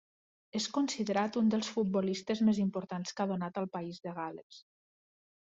És 0.59 0.65
considerat 0.77 1.37
un 1.41 1.51
dels 1.55 1.69
futbolistes 1.75 2.41
més 2.49 2.63
importants 2.63 3.15
que 3.19 3.27
ha 3.27 3.31
donat 3.33 3.63
el 3.63 3.71
País 3.79 4.03
de 4.09 4.19
Gal·les. 4.21 4.63